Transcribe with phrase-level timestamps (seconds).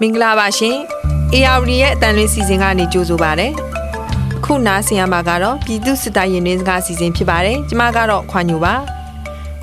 [0.00, 0.76] မင်္ဂလာပါရှင်
[1.34, 3.48] ARD ရဲ့အတန်လွင်စီစဉ်ကနေကြိုဆိုပါရစေ
[4.44, 8.74] ခုနားဆင်ရမှာကတော့ပြည်သူစစ်တပ်ရင်နှင်းစကားစီစဉ်ဖြစ်ပါတယ်ကျမကတော့ခွာညိုပါ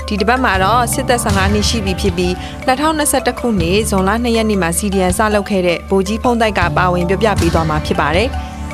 [0.08, 2.32] ဒီတစ်ပတ်မှာတော့စစ်သက်15နှစ်ရှိပြီဖြစ်ပြီး
[2.68, 8.30] 2021ခုနှစ်ဇွန်လ2ရက်နေ့မှာ CDN စလုပ်ခဲ့တဲ့ဗိုလ်ကြီးဖုံးတိုက်ကပါဝင်ပြပြပေးသွားမှာဖြစ်ပါတယ်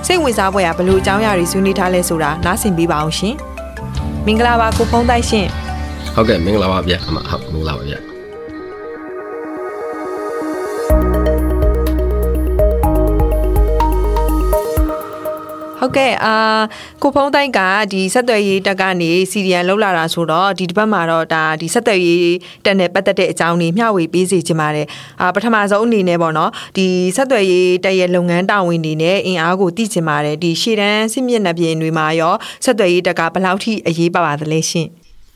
[0.05, 3.35] စိတ်ဝင်စားဖွယ်ကဘလို့အကြောင်းအရာတွေဆွေးနွေးထားလဲဆိုတာနားဆင်ပေးပါအောင်ရှင်
[4.25, 5.45] မင်္ဂလာပါကိုဖုံးတိုက်ရှင်
[6.15, 8.08] ဟုတ်ကဲ့မင်္ဂလာပါဗျအမဟုတ်မင်္ဂလာပါဗျ
[15.79, 16.33] ဟုတ်ကဲ့အာ
[17.01, 17.59] ကိုဖုံးတိုက်က
[17.93, 24.87] ဒီဆက်သွယ်ရေးတက်ကနေစီရီယံလောက်လာတာဆိုတော့ဒီတစ်ပတ်မှာတော့ဒါဒီဆက်သွယ်ရေးတက်နဲ့ပတ်သက်တဲ့အကြောင်းတွေမျှဝေပေးစီချင်ပါတယ်
[25.21, 32.35] အာပထမဆုံးအနေနဲ့ပေါ့နော်ဒီဆက်သွယ်ရေးတက်ရဲ့လုပ်ငန်းတာဝန်တွေနဲ့အင်အားကိုတည်ချင်ပါတယ်ဒီရှေ့တန်းစစ်မျက်နှာပြင်တွေမှာရော
[32.65, 34.87] ဆက်သွယ်ရေးတက်ကဘယ်လောက်ထိအရေးပါပါသလဲရှင်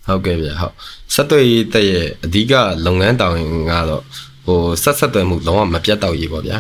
[0.08, 0.74] ဟုတ်ကဲ့ဗျဟုတ်
[1.14, 2.54] ဆက်သွယ်ရေးတက်ရဲ့အဓိက
[2.86, 4.04] လုပ်ငန်းတာဝန်ကတော့
[4.46, 6.58] ဟိုဆက်ဆက်သွယ်မှုလုံးဝမပြတ်တော့ရေးပေါ့ဗျာ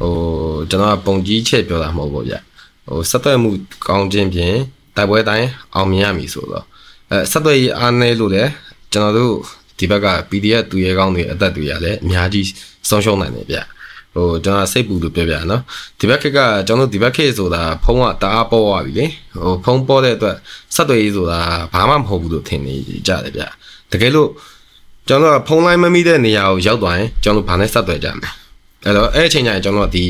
[0.00, 0.12] ဟို
[0.70, 2.40] ကျွန်တော်ကပုံကြီးချက်ပြောတာမဟုတ်ဘူးဗျာ
[2.88, 3.50] ဟိုဆက်သွယ်မှု
[3.88, 4.56] ကောင်းခြင်းဖြင့်
[4.96, 6.64] တိုက်ပွဲတိုင်းအောင်မြင်ရမည်ဆိုတော့
[7.10, 8.50] အဲဆက်သွယ်ရေးအားနည်းလို့လည်း
[8.92, 9.34] ကျွန်တော်တို့
[9.78, 12.46] ဒီဘက်က PDF သူရဲကောင်းတွေအသက်တွေရလည်းအများကြီး
[12.88, 13.58] ဆုံးရှုံးနိုင်တယ်ဗျ
[14.14, 15.62] ဟိုကျွန်တော်စိတ်ပူလို့ပြောပြနော်
[15.98, 19.06] ဒီဘက်ခက်ကကျွန်တော်တို့ဒီဘက်ခက်ဆိုတာဖုံးကတအားပေါ်သွားပြီလေ
[19.42, 20.36] ဟိုဖုံးပေါ်တဲ့အတွက်
[20.74, 21.40] ဆက်သွယ်ရေးဆိုတာ
[21.72, 22.74] ဘာမှမဟုတ်ဘူးလို့ထင်နေ
[23.06, 23.42] ကြတယ်ဗျ
[23.92, 24.28] တကယ်လို့
[25.08, 28.30] ကျွန်တော်ကဖုံးလိုင်းမမိတဲ့နေရာကိုရောက်သွားရင်ကျွန်တော်ဘာနဲ့ဆက်သွယ်ကြမလဲ
[28.84, 30.04] အဲ့တော့အဲ့အချိန်ကျရင်ကျွန်တော်ဒီ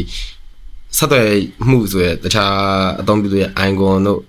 [0.97, 1.29] ဆက်သွယ်
[1.69, 2.55] မှုဆိုရတခြား
[3.01, 4.21] အသုံးပြုတဲ့ icon တို့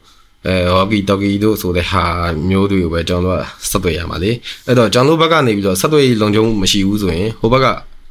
[0.48, 2.04] အဲ hockey talkie တို့ဆိုတဲ့ဟာ
[2.50, 4.32] မျိုးတွေကိုပဲကျွန်တော်တို့ဆက်သွယ်ရမှာလေ
[4.66, 7.68] အဲ့တော့ကျွန်တော်တို့ဘက်ကနေပြီးတော့ဆက်သွယ်လုံခြုံမှုမရှိဘူးဆိုရင်ဟိုဘက်က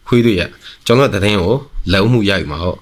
[0.08, 0.42] ခွေးတွေရ
[0.86, 1.54] ကျွန်တော်တို့တည်င်းကို
[1.92, 2.78] လုံမှုရယူမှာဟုတ်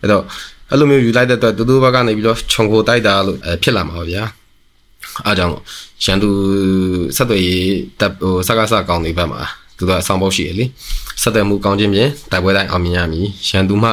[0.00, 0.22] အဲ့တော့
[0.70, 4.22] အဲ့လိုမျိုးယူလိုက်တဲ့အတွက်တူတူဘက်ကနေပြီးတော့ခြုံကိုတိုက်တာလို့ဖြစ်လာမှာပါဗျာ
[5.26, 5.52] အားကြောင့်
[6.04, 6.30] ရန်သူ
[7.16, 7.66] ဆက်သွယ်ရေး
[8.00, 9.40] တပ်ဟိုစကားစကောင်းတွေဘက်မှာ
[9.76, 10.64] သူတို့အဆောင်ပေါက်ရှိရလေ
[11.22, 13.90] ဆက်သွယ်မှုကောင်းခြင်းဖြင့်တိုက်ပွဲတိုင်းအောင်မြင်ရမည်ရန်သူမှ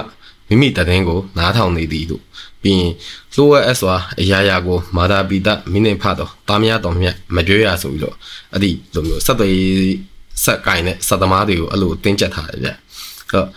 [0.49, 2.23] မိမိတည်င်းကိုနားထောင်နေသည်တို့
[2.63, 2.91] ပြီးရင်
[3.35, 8.15] လိုအပ်စွာအရာရာကိုမာတာပိတမိနေဖတော့တာမရတော်မြတ်မကြွရဆိုပြီးတော့
[8.53, 9.53] အဲ့ဒီလိုမျိုးဆက်သွယ်
[10.43, 12.75] ဆက်ကင်နဲ့စက်သမားတွေကိုအဲ့လိုတင်းကျပ်ထားတယ်ဗျအဲ့
[13.31, 13.47] တော့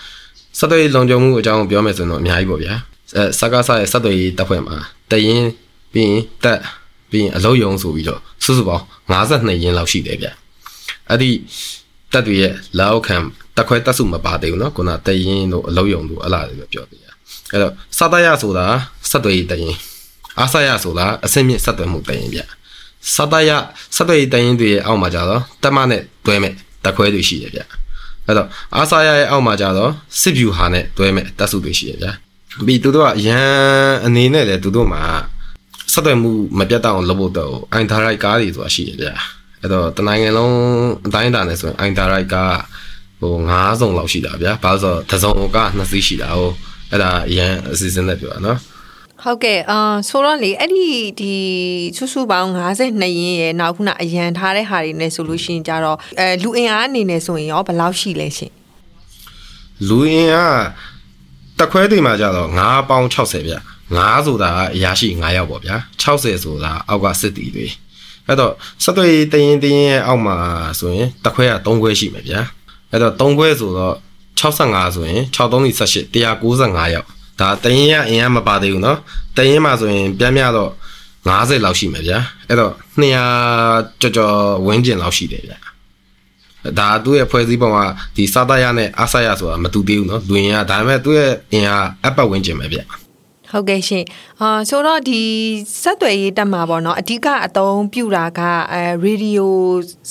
[0.59, 2.75] ဆက်သွယ်လုံခြုံမှုအကြောင်းပြောမယ်ဆိုတော့အများကြီးပေါ့ဗျာ
[3.17, 4.77] အဲစကားဆရဲ့ဆက်သွယ်တပ်ဖွဲ့မှာ
[5.11, 5.45] တရင်
[5.93, 6.61] ပြီးရင်တက်
[7.11, 10.27] ပြီးရင်အလုံးယုံဆိုပြီးတော့စုစုပေါင်း52ရင်းလောက်ရှိတယ်ဗျ
[11.09, 11.31] အဲ့ဒီ
[12.13, 13.17] တက်တွေရဲ့လောက်ခံ
[13.56, 17.14] တက်ခွဲတက်စုမပါသေးဘူးเนาะခုနတရင်တို့အလုံးယုံတို့အလားတွေပြောသေးတယ်
[17.52, 18.66] အဲ့တော့စတရဆိုတာ
[19.10, 19.76] ဆက်သွယ်ရေးတရင်
[20.40, 22.40] အားဆရဆိုတာအစင်းမြင့်ဆက်သွယ်မှုတရင်ဗျ
[23.16, 23.52] စတရ
[23.96, 27.62] ဆက်သွယ်ရေးတရင်တွေရဲ့အောက်မှာကြတော့တက်မနဲ့တွဲမဲ့တက်ခွဲတွေရှိတယ်ဗျ
[28.26, 32.10] အဲ့တော့အားဆရရဲ့အောက်မှာကြတော့စစ်ဗျူဟာနဲ့တွဲမဲ့တက်စုတွေရှိတယ်ဗျ
[32.66, 33.48] ပြီးသူတို့ကရန်
[34.06, 35.04] အနေနဲ့လေသူတို့မှာ
[35.94, 39.10] ဆက်သွယ်မှုမပြတ်တော့လုပ်ဖို့တော့အိုင်ဒါရိုက်ကားတွေဆိုတာရှိတယ်ဗျ
[39.62, 40.56] အဲ့တော့တနိုင်ငံလုံး
[41.08, 42.54] အတိုင်းအတာနဲ့ဆိုရင်အိုင်ဒါရိုက်ကား
[43.23, 46.51] ဟို9စုံလောက်ရှိတာဗျာဘာလို့ဆိုတော့တစ်စုံက2စီးရှိတာဟို
[46.91, 48.59] အဲ့ဒါအရန်အစီအစဉ်နဲ့ပြောတာနော်
[49.23, 49.79] ဟုတ်ကဲ့အာ
[50.09, 50.87] ဆိုတော့လေအဲ့ဒီ
[51.21, 51.35] ဒီ
[51.97, 58.53] စုစုပေါင်း52ရင်းရဲ့နောက်ခုနအရန်ထားတဲ့ဟာတွေနဲ့ဆိုလို့ရှိရင်ကြတော့အဲလူအင်အားအနေနဲ့ဆိုရင်ရောဘယ်လောက်ရှိလဲရှင်
[59.89, 60.61] လူအင်အား
[61.59, 63.55] တခွဲတွေမှာကြတော့9ပေါင်း60ဗျ
[63.93, 67.67] 9ဆိုတာအရာရှိ9ယောက်ပေါ့ဗျာ60ဆိုတာအောက်ကစစ်တီတွေ
[68.27, 68.53] အဲ့တော့
[68.83, 70.37] စက်သွေးတရင်တရင်ရဲ့အောက်မှာ
[70.79, 72.41] ဆိုရင်တခွဲက3ခွဲရှိမယ်ဗျာ
[72.92, 73.96] အဲ့တော့3ခွဲဆိုတော့
[74.40, 77.08] 65ဆိုရင်6318 195ရောက်
[77.40, 78.98] ဒါတရင်ရအင်အားမပါသေးဘူးเนาะ
[79.38, 80.72] တရင်မှာဆိုရင်ပြန်မြတော့
[81.28, 85.58] 90လောက်ရှိမယ်ဗျာအဲ့တော့200ကြော်ကြော်ဝင်းကျင်လောက်ရှိတယ်ဗျာ
[86.80, 87.78] ဒါသူ့ရဲ့ဖွဲ့စည်းပုံက
[88.16, 92.84] ဒီစာတရနဲ့အဆရဆိုတာမတူသေးဘူးเนาะလူရင်ကဒါပေမဲ့သူ့ရဲ့အင်အားအပတ်ဝင်းကျင်ပဲဗျာ
[93.53, 94.05] ဟုတ်ကဲ့ရှင်
[94.41, 95.21] အာဆိုတော့ဒီ
[95.83, 98.41] ဆက်သွယ်ရေးတက်မှာပေါ့နော်အဓိကအသုံးပြုတာက
[98.73, 99.55] အဲရေဒီယို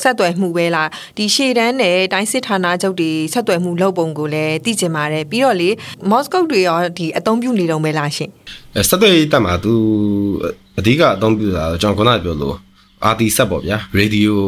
[0.02, 5.70] ဆက်သွယ်မှုပဲလားဒီရှေ့တန်းနဲ့တိုင်းစစ်ဌာနချုပ်တွေဆက်သွယ်မှုလုပ်ပုံကိုလည်းသိကျင်ပါတယ်ပြီးတော့လေ
[6.10, 8.30] မော့စကုတ်တွေရောဒီအသုံးပြုနေတော့မဲလားရှင်
[8.76, 9.74] အဲဆက်သွယ်ရေးတက်မှာသူ
[10.80, 12.58] အဓိကအသုံးပြုတာကျွန်တော်ခုနကပြောလို့
[13.06, 14.42] အာတီဆက်ပေါ့ဗျာရေဒီယို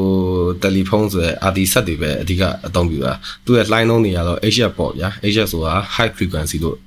[0.62, 3.14] တယ်လီဖုန်းဆိုတဲ့အာတီဆက်တွေပဲအဓိကအသုံးပြုတာ
[3.46, 6.78] သူ့ရဲ့ line လုံးတွေကတော့ HF ပေါ့ဗျာ HF ဆိုတာ high frequency လို့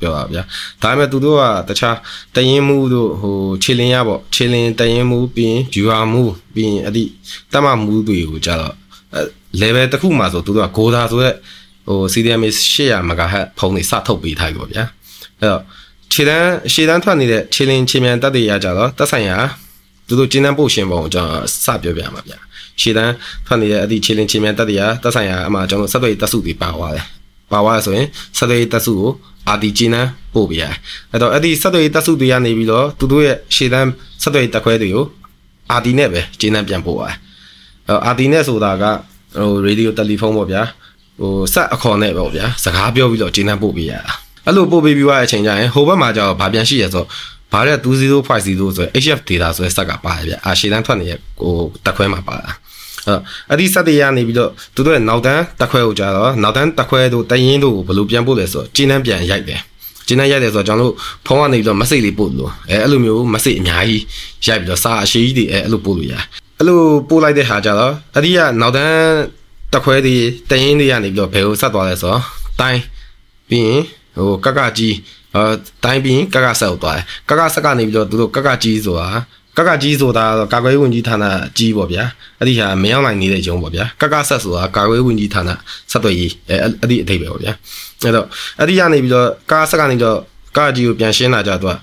[0.00, 0.42] ပြောတာဗျာ
[0.82, 1.96] ဒါပေမဲ့သူတို့ကတခြား
[2.34, 6.22] တရင်မှုတို့ဟိုခြေလင်းရပေါ့ခြေလင်းတရင်မှုပြီးရင် viewer မှု
[6.54, 7.04] ပြီးရင်အဲ့ဒီ
[7.52, 8.74] တမမှုတွေကိုကြတော့
[9.60, 11.34] level တစ်ခုမှဆိုသူတို့က Goda ဆိုတဲ့
[11.86, 14.84] ဟို CDMA 800 MHz ဖုန်းတွေစထုတ်ပေးထားပြီပေါ့ဗျာ
[15.40, 15.62] အဲ့တော့
[16.12, 19.38] ခြေတန်းရှေ့တန်းထွက်နေတဲ့ခြေလင်းခြေမြန်တက်တွေရကြတော့တက်ဆိုင်ရာ
[20.08, 22.38] သူတို့ကျင်းတန်းပို့ရှင်ပုံကိုကျွန်တော်စပြောပြမှာဗျာ
[22.80, 23.12] ရှေ့တန်း
[23.46, 27.04] ထွက်နေတဲ့အသည့်ခြေလင်းခြေမြန်တက်တွေကတက်ဆိုင်ရာအမှကျွန်တော်ဆက်သွယ်တက်စုတွေပါသွားတယ်
[27.52, 28.06] ပါသွားဆိုရင်
[28.38, 29.10] ဆက်သွယ်တက်စုကို
[29.48, 30.74] အာဒီဂျီနန်ပို့ပြရတယ်
[31.12, 33.90] အဲ့တော့အဲ့ဒီဆက်သွယ်ရေးတပ်စုတွေကနေပြီးတော့သူတို့ရဲ့ရှေ့တန်း
[34.22, 35.04] ဆက်သွယ်ရေးတပ်ခွဲတွေကို
[35.72, 37.16] အာဒီနဲ့ပဲဂျီနန်ပြန်ပို့ရတယ်
[37.88, 38.84] အဲ့အာဒီနဲ့ဆိုတာက
[39.36, 40.62] ဟိုရေဒီယိုတယ်လီဖုန်းပေါ့ဗျာ
[41.20, 44.12] ဟိုဆက်အခေါ်နဲ့ပေါ့ဗျာစကားပြောပြီးတော့ကျင်းနှံပို့ပေးရတာ
[44.46, 47.04] အဲ့လိုပို့ပေးပြီးွားတဲ့အချိန်ကျရင်ဟိုဘက်မှာကျတော့ဘာပြန်ရှိရဆို
[47.52, 51.54] ဘာတဲ့2050ဆိုရယ် HF data ဆိုတဲ့စက်ကပါတယ်ဗျာအာရှေတန်းထွက်နေတဲ့ဟို
[51.84, 52.48] တက်ခွဲမှာပါတာ
[53.50, 59.60] အဲ့ဒီစက်တွေကနေပြီးတော့သူတို့ရဲ့နောက်တန်းတက်ခွဲကိုကြတော့နောက်တန်းတက်ခွဲတို့တရင်တို့ကိုဘယ်လိုပြန်ပို့လဲဆိုတော့ကျင်းနှံပြန်ရိုက်တယ်
[60.06, 60.94] ကျင်းနှံရိုက်တယ်ဆိုတော့ကျွန်တော်တို့
[61.26, 64.02] ဖုန်းကနေပြီးတော့ message လေးပို့လို့အဲအဲ့လိုမျိုး message အများကြီး
[64.46, 66.24] ရိုက်ပြီးတော့စာအရှိကြီးတွေအဲအဲ့လိုပို့လို့ရတယ်
[66.58, 68.98] အဲ့လိုပို့လိုက်တဲ့ဟာကြတော့အဲ့ဒီကနောက်တန်း
[69.72, 70.16] တက်ခွဲတွေ
[70.50, 72.22] တရင်တွေကနေပြီးတော့ဘယ်ကိုဆက်သွားလဲဆိုတော့
[72.60, 72.80] တိုင်း
[73.48, 73.82] ပြီးရင်
[74.16, 74.94] ဟိုကကကြီး
[75.34, 75.42] အဲ
[75.84, 79.08] တိုင်းပြီးရင်ကကဆက်ကိုသွားတယ်ကကဆက်ကနေပြီးတော့သူတို့ကကကြီးဆိုတာ
[79.56, 81.24] ကကကြီးဆိုတာတော့ကာကွယ်ဝင်ကြီးဌာန
[81.58, 82.04] ကြီးပေါ့ဗျာ
[82.38, 85.50] အဲ့ဒီဟာမရောက်နိုင်နေတဲ့ဂျုံပေါ့ဗျာကကဆက်ဆိုတာကာကွယ်ဝင်ကြီးဌာန
[85.90, 87.52] ဆက်သွယ်ရေးအဲအဲ့ဒီအထိပ္ပယ်ပေါ့ဗျာ
[88.02, 88.26] အဲ့တော့
[88.58, 90.18] အဲ့ဒီကနေပြီးတော့ကာဆက်ကနေတော့
[90.56, 91.76] ကာကြီးကိုပြန်ရှင်းလာကြတော့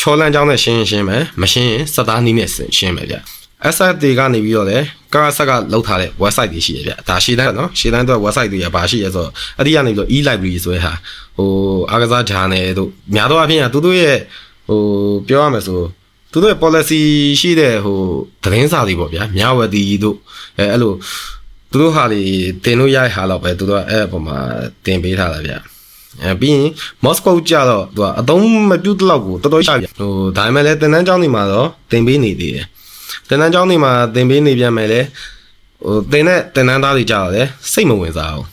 [0.00, 2.48] ချောလန်းချောင်းနဲ့ရှင်းရှင်းမယ်မရှင်းရင်စက်သားနီးနဲ့
[2.78, 3.20] ရှင်းမယ်ဗျာ
[3.68, 4.78] asset တွေကနေပြီးတော့လေ
[5.14, 10.92] ကာဆက်ကလောက်ထားတဲ့ website တွေရှိရဗျဒါရှေ့တန်းနော်ရှေ့တန်းတော့ website တွေကဘာရှိရဲဆိုတော့အဲ့ဒီကနေပြီးတော့ e library ဆိုတဲ့ဟာ
[11.36, 11.50] ဟို
[11.90, 14.16] အားကစား journal တို့များသောအားဖြင့်သူတို့ရဲ့
[14.68, 14.80] ဟို
[15.28, 15.80] ပြောရမယ်ဆို
[16.32, 17.00] သူတို့ရဲ့ policy
[17.40, 17.98] ရှိတဲ့ဟို
[18.42, 20.16] သတင်းစာတွေပေါ့ဗျာမြဝတီတို့
[20.58, 20.92] အဲအဲ့လို
[21.70, 22.22] သူတို့ဟာတွေ
[22.64, 24.38] တင်လို့ရတဲ့ဟာတော့ပဲသူတို့အဲ့အပေါ်မှာ
[24.84, 25.54] တင်ပေးထားတာဗျ
[26.22, 26.70] အဲပြီးရင်
[27.04, 32.66] မော်စကိုကြတော့သူကအသုံးမပြုတ်တော့ကိုတော်တော်ရှာပြဟိုဒါပေမဲ့လည်းတင်တန်းကျောင်းတွေမှာတော့တင်ပေးနေသေးတယ်
[33.28, 35.00] တင်တန်းကျောင်းတွေမှာသင်ပေးနေပြန်မယ်လေ
[35.84, 38.46] ဟိုသင်တဲ့တင်တန်းသားတွေကြောက်တယ်စိတ်မဝင်စားဘူး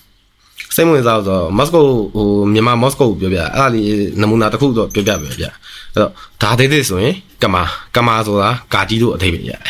[0.75, 1.85] စိတ်မဝင်စားဆိုတော့မော်စကို
[2.15, 3.87] ဟိုမြန်မာမော်စကိုပြောပြအဲ့ဒါလေး
[4.21, 5.51] နမူနာတစ်ခုတော့ပြောပြပဲဗျအဲ့
[5.95, 7.63] တော့ဒါသေးသေးဆိုရင် ကမာ
[7.95, 9.61] ကမာဆိုတာကာကြီးတို့အထိပ္ပယ်ရတယ်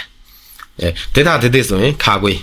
[0.81, 2.39] အဲဒေတာသေးသေးဆိုရင်ခါကွေး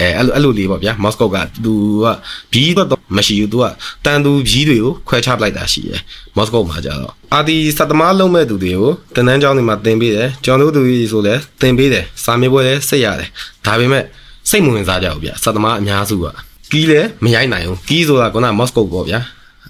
[0.00, 1.74] အဲအဲ့လိုအဲ့လိုလေးပေါ့ဗျာမော်စကိုကသူ
[2.04, 2.06] က
[2.52, 3.64] ဘီးတော့မရှိဘူးသူက
[4.04, 6.00] တန်သူဘီးတွေကိုခွဲခြားပလိုက်တာရှိတယ်
[6.36, 13.28] မော်စကိုမှာကြတော့အာဒီစက်သမားလုံးမဲ့သူတွေကိုတန်တန်းကျောင်းတွေမှာသင်ပေးတယ်ကျောင်းတို့သူကြီးဆိုလဲသင်ပေးတယ်စာမေးပွဲလဲစိတ်ရတယ်
[13.66, 14.04] ဒါပေမဲ့
[14.50, 16.26] စိတ်မဝင်စားကြဘူးဗျစက်သမားအများစုက
[16.72, 19.20] ကီးလဲမရိုက်နိုင်ဘူးကီးဆိုတာကမော်စကိုပေါ့ဗျာ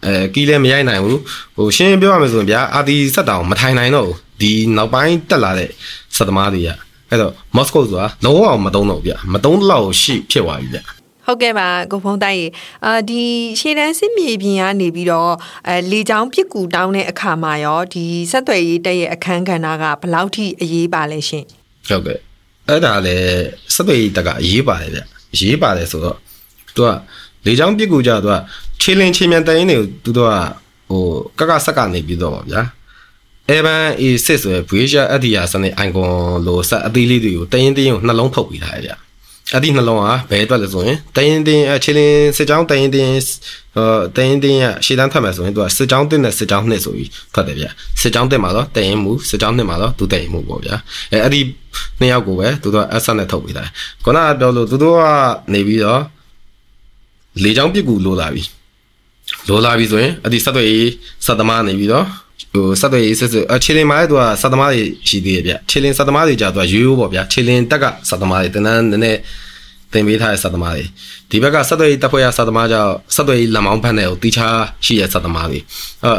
[0.05, 1.21] အဲကီးလဲမရိုက်နိုင်ဘူး
[1.57, 5.71] ဟိုရှင်းပြောရမယ်ဆိုရင်ဗျာအာဒီစက်တောင်မထိုင်နိုင်တော့ဘူး ဒီနောက်ပိုင်းတက်လာတဲ့
[6.17, 6.69] စက်သမားတွေက
[7.11, 10.81] အဲ့တော့မော်စကိုဆိုတာလုံးဝမတုံးတော့ဗျမတုံးတော့ရှိဖြစ်သွားပြီဗျ
[11.27, 12.47] ဟုတ်ကဲ့ပါကိုဖုံးတိုက်ရေ
[12.85, 13.23] အာဒီ
[13.61, 15.33] ရှေ့တန်းစစ်မြေပြင်ကနေပြီးတော့
[15.69, 21.45] အဲလေချောင်းပြစ်ကူတောင်းတဲ့အခါမှာရောဒီဆက်သွယ်ရေးတက်ရဲ့အခန်းကဏ္ဍကဘယ်လောက်ထိအရေးပါလဲရှင်
[21.89, 22.19] ဟုတ်ကဲ့
[22.69, 23.43] အဲ့ဒါလည်း
[23.75, 25.01] ဆက်သွယ်ရေးတက်ကအရေးပါတယ်ဗျ
[25.35, 26.17] အရေးပါတယ်ဆိုတော့
[26.77, 26.91] သူက
[27.47, 28.37] လေချောင်းပြစ်ကူကြသူက
[28.81, 30.35] ခြေလင်းခြေမြန်တိုင်နေသူတို့က
[30.89, 31.03] ဟို
[31.39, 32.63] ကကဆက်ကနေပြီးတော့ပါဗျာ
[33.57, 36.13] Evan A6 ဆိုရယ် Voyager Adia စနစ် icon
[36.47, 38.93] လို့ဆက်အသေးလေးတွေကိုတရင်တင်းကိုနှလုံးထုတ်ပြီးထားရဗျ
[39.53, 43.11] အဲ့ဒီနှလုံးဟာဘယ်အတွက်လဲဆိုရင်တရင်တင်းအချီလင်းစစ်ကြောင်းတရင်တင်း
[43.75, 47.65] ဟိုတရင်တင်းရရှေ့တန်းထွက်မယ်ဆိုရင်သူကစစ်ကြောင်းတစ်နဲ့စစ်ကြောင်းနှစ်ဆိုပြီးထွက်တယ်ဗျ
[48.01, 50.77] စစ်ကြောင်းတစ်မှာတော့တရင်မှုစစ်ကြောင်းနှစ်မှာတော့သူတရင်မှုပေါ့ဗျာ
[51.13, 51.41] အဲအဲ့ဒီ
[52.01, 53.65] နှစ်ယောက်ကိုပဲသူတို့က asset နဲ့ထုတ်ပေးတာ
[54.05, 55.03] ခုနကပြောလို့သူတို့က
[55.53, 56.03] နေပြီးတော့
[57.43, 58.43] လေချောင်းပြစ်ကူလိုလာပြီ
[59.49, 60.67] လိုလာပြီဆိုရင်အဲ့ဒီစက်တွေ
[61.27, 62.07] စက်သမားနေပြီးတော့
[62.53, 69.19] ဟိုစက်တွေစစ်စစ်အချီလင်မှာလည်းသူကစက်သမားတွေရှိသေးတယ်ဗျချီလင်စက်သမားတွေကြာသူကရိုးရိုးပေါ့ဗျာချီလင်တက်ကစက်သမားတွေတန်းတန်းနည်းနည်း
[69.93, 70.85] သင်ပေးထားတဲ့စက်သမားတွေ
[71.31, 74.47] ဒီဘက်ကစက်တွေတက်ဖွဲ့ရစက်သမားကြောင့်စက်တွေလက်မောင်းဖက်တဲ့ကိုတီချာ
[74.85, 75.59] ရှိတဲ့စက်သမားတွေ
[76.05, 76.13] အဲ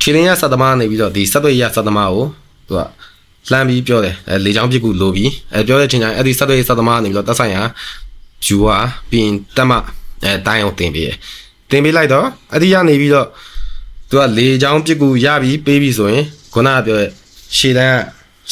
[0.00, 2.24] ချီလင်ရစက်သမားနေပြီးတော့ဒီစက်တွေရစက်သမားကို
[2.68, 2.80] သူက
[3.50, 7.62] လှမ်းပြီးပြောတယ်အဲလေချောင်းပြစ်ကူလိုပြီးအဲပြောတဲ့ချိန်ကျရင်အဲ့ဒီစက်တွေစက်သမားနေပြီးတော့တက်ဆိုင်ရာ
[8.46, 8.78] ယူဟာ
[9.10, 9.72] ပြီးရင်တက်မ
[10.24, 11.16] အဲတိုင်းအောင်တင်ပေးတယ်
[11.70, 13.26] တင်ပေးလိုက်တော့အဲ့ဒီကနေပြီးတော့
[14.14, 17.10] သူကလေချောင်းပြစ်ကူရပြီးပေးပြီးဆိုရင်ခုနကပြောရဲ့
[17.56, 17.98] ရှေ့တန်းက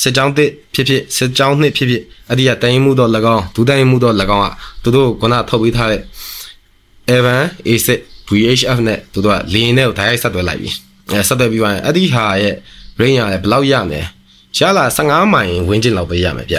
[0.03, 4.49] စစ်ကြောင်းတစ်ဖြစ်ဖြစ်စစ်ကြောင်းနှစ်ဖြစ်ဖြစ်အဲ့ဒီကတိုင်မှုတော့၎င်းဒူတိုင်မှုတော့၎င်းက
[4.83, 6.03] သူတို့ခုနထုတ်ပေးထားတဲ့
[7.15, 7.89] Evan A6
[8.29, 10.71] VHF နဲ့သူတို့ကလင်းနဲ့ကိုဓာတ်ရိုက်ဆက်သွယ်လိုက်ပြီ
[11.11, 12.55] အဲဆက်သွယ်ပြီးသွားရင်အဲ့ဒီဟာရဲ့
[13.01, 14.01] range ရလဲဘယ်လောက်ရမလဲ
[14.59, 16.57] ရလာ15မိုင်ဝန်းကျင်လောက်ပဲရမယ်ဗျ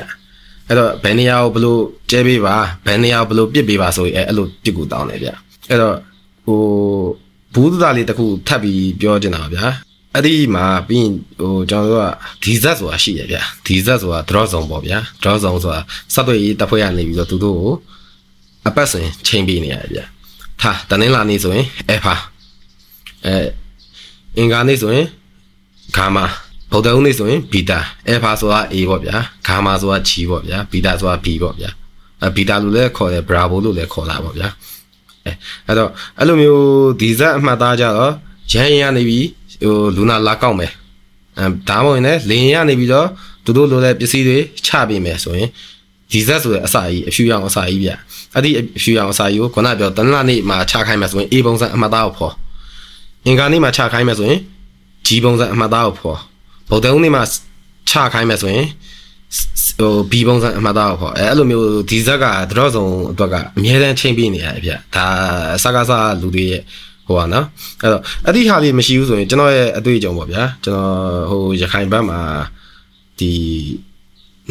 [0.67, 1.81] အဲ့တော့ဘယ်နေရာကိုဘလို့
[2.11, 2.55] ကျဲပေးပါ
[2.85, 5.29] ဘယ်နေရာကိုဘလို့ပြစ်ပေးပါဆိုရင်အဲ့လိုပြစ်ကူတောင်းတယ်ဗျ
[5.69, 5.95] အဲ့တော့
[6.45, 6.59] ဟို
[7.53, 9.65] ဘူးသသားလေးတစ်ခုထပ်ပြီးပြောချင်တာဗျာ
[10.13, 11.07] အဲ့ဒီမှာပြီး
[11.39, 12.07] ဟိုကျွန်တော်တို့က
[12.43, 15.81] ဒီဇက်ဆိုတာရှိရဗျာဒီဇက်ဆိုတာ draw zone ပေါ့ဗျာ draw zone ဆိုတာ
[16.13, 17.73] စက်တွေတပ်ဖွဲ့ရနေပြီးတော့သူတို့ကို
[18.67, 20.05] အပတ်စဉ်ချိန်ပေးနေရဗျာ
[20.61, 22.15] ဟာတနင်္လာနေ့ဆိုရင် alpha
[23.25, 23.35] အဲ
[24.37, 25.07] အင်္ဂါနေ့ဆိုရင်
[25.95, 26.25] ဂါမာ
[26.71, 27.79] ဗုဒ္ဓဦးနေ့ဆိုရင်ဘီတာ
[28.09, 29.17] alpha ဆိုတာ A ပေါ့ဗျာ
[29.47, 31.69] ဂါမာဆိုတာ G ပေါ့ဗျာဘီတာဆိုတာ B ပေါ့ဗျာ
[32.21, 34.49] အဲဘီတာလို့လည်းခေါ်တယ် bravo လို့လည်းခေါ်တာပေါ့ဗျာ
[35.25, 35.31] အဲ
[35.67, 35.89] အဲ့တော့
[36.19, 36.65] အဲ့လိုမျိုး
[36.99, 38.13] ဒီဇက်အမှတ်သားကြတော့
[38.51, 39.27] ရန်ရင်ကနေပြီး
[39.63, 40.71] ဟိုလူနာလာကောက်မယ်
[41.37, 43.07] အဲဒါမှမဟုတ်ရင်လည်းလင်းရနေပြီးတော့
[43.45, 45.49] သူတို့လိုတဲ့ပစ္စည်းတွေချပေးမယ်ဆိုရင်
[46.11, 47.89] ဒီဇက်ဆိုတဲ့အစာကြီးအဖြူရောင်အစာကြီးဗျ
[48.33, 52.33] အဲ့ဒီအဖြူရောင်အစာကြီးကိုခုနပြောတနလာနေ့မှာချခိုင်းမယ်ဆိုရင် A ပုံစံအမှတ်သားကိုဖော်
[53.25, 54.39] အင်္ဂါနေ့မှာချခိုင်းမယ်ဆိုရင်
[55.05, 56.19] G ပုံစံအမှတ်သားကိုဖော်
[56.69, 57.23] ဗုဒ္ဓဦးနေ့မှာ
[57.89, 58.67] ချခိုင်းမယ်ဆိုရင်
[59.79, 62.25] ဟို B ပုံစံအမှတ်သားပေါ့အဲအဲ့လိုမျိုးဒီဇက်က
[62.57, 65.07] တော့ဆုံးအတွက်ကအများတန်းချိန်ပြီးနေရတယ်ဗျဒါ
[65.63, 66.61] စကားစားလူတွေရဲ့
[67.07, 67.45] ဟိုပါနော်
[67.81, 72.21] အဲ့တော့အဲ့ဒီဟာလေးမရှိဘူးဆိုရင်ကျွန်တော်ရဲ့အတွေ့အကြုံပေါ့ဗျာကျွန်တော်ဟိုရခိုင်ဘက်မှာ
[73.19, 73.31] ဒီ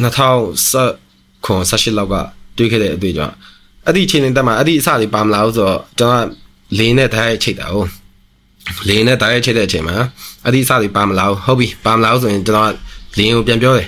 [0.03, 2.15] 2010ခွန်18လောက်က
[2.57, 3.27] တွေ့ခဲ့တဲ့အတွေ့အကြုံ
[3.85, 6.27] အဲ့ဒီအချိန်တက်မှာအဲ့ဒီအစလေးပါမလာဘူးဆိုတော့ကျွန်တော်
[6.77, 7.89] လင်းနဲ့တိုင်းချိတ်တာဟုတ်
[8.87, 9.97] လင်းနဲ့တိုင်းချိတ်တဲ့အချိန်မှာ
[10.43, 12.71] အဲ့ဒီအစလေးပါမလာဘူးဟုတ်ပြီပါမလာဘူးဆိုရင်ကျွန်တော်
[13.17, 13.87] လင်းကိုပြန်ပြောတယ်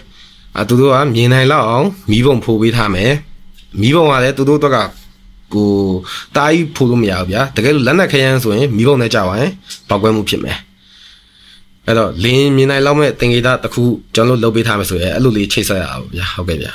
[0.59, 3.11] အသူတို့ကမြင်နိုင်လောက်အောင်မီးပုံဖိုးပေးထားမယ်
[3.81, 4.77] မီးပုံကလည်းသူတို့တော့က
[5.53, 5.71] ကို
[6.35, 9.51] တားကြီးဖိုးလို့မရဘူးဗျာတကယ်လို့လက်နက်ခရမ်းဆိုရင်မီးပုံနဲ့ကြာပါရင်
[9.89, 10.57] ပောက်ကွဲမှုဖြစ်မယ်
[11.85, 13.83] အဲ့တော့လင်းမြင်နိုင်လောက်မဲ့တင်ကေတာတစ်ခု
[14.15, 16.73] ကျွန်တော်တို့လုပ်ပေးထားမယ်ဆိုရင်အဲ့လိုလေးချိတ်ဆက်ရအောင်ဗျာဟုတ်ကဲ့ဗျာ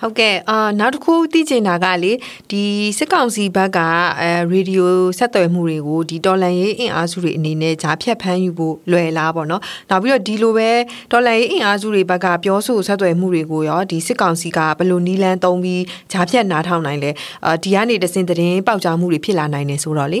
[0.00, 2.12] ဟုတ်ကဲ့အာနောက်တစ်ခုသိချင်တာကလေ
[2.50, 2.62] ဒီ
[2.98, 3.78] စစ်ကောင်စီဘက်က
[4.20, 10.70] အဲရေဒီယိုဆက်သွယ်မှုတွေကိုဒီတော်လန်ရေးအင်အားစုတွေအနေနဲ့ဂျာဖြတ်ဖမ်းယူဖို့လွယ်လားပေါ့နော်နောက်ပြီးတော့ဒီလိုပဲ
[11.12, 17.10] တော်လန်ရေးအင်အားစုတွေဘက်ကပြောဆိုဆက်သွယ်မှုတွေကိုရောဒီစစ်ကောင်စီကဘယ်လိုနီးလန်းသုံးပြီးဂျာဖြတ်နားထောင်နိုင်လဲ
[17.46, 20.20] အာဒီကနေတစင်သတင်းပေါက်ကြားမှုတွေဖြစ်လာနိုင်နေဆိုတော့လေ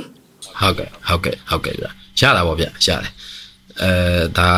[0.60, 1.84] ဟုတ်ကဲ့ဟုတ်ကဲ့ဟုတ်ကဲ့ဗျ
[2.20, 3.12] ရတာပေါ့ဗျရတယ်
[3.82, 3.92] အဲ
[4.38, 4.50] ဒါ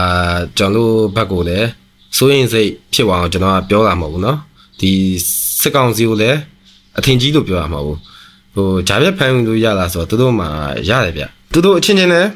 [0.59, 1.69] ကျွန်တော်ဘက်ကိုလည်း
[2.17, 4.39] စိုးရင်စိတ်ဖြစ်သွားအောင်ကျွန်တော်ကပြောတာမဟုတ်ဘူးเนาะ
[4.80, 4.92] ဒီ
[5.62, 6.40] စစ်ကောင်စီကိုလည်း
[6.98, 8.00] အထင်ကြီးလို့ပြောရမှာဘူး
[8.56, 10.46] ဟိုဂျာပြက်ဖမ်းလို့ရလားဆိုတော့သူတို့မှ
[10.90, 12.30] ရတယ်ဗျသူတို့အချင်းချင်းလည်း